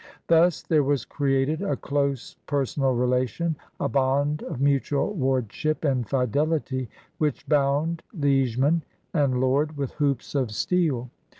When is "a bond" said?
3.79-4.41